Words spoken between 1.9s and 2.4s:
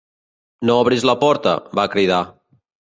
cridar.